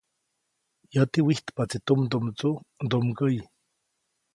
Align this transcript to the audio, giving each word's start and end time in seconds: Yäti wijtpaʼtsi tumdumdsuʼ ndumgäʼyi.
Yäti 0.93 1.19
wijtpaʼtsi 1.25 1.77
tumdumdsuʼ 1.85 2.57
ndumgäʼyi. 2.83 3.41